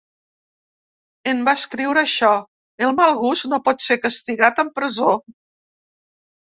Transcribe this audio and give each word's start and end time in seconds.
En 1.33 1.43
va 1.49 1.53
escriure 1.59 2.03
això: 2.03 2.31
El 2.87 2.97
mal 3.03 3.15
gust 3.23 3.49
no 3.53 3.63
pot 3.69 3.87
ser 3.87 4.01
castigat 4.09 4.67
amb 4.67 4.77
presó. 4.81 5.17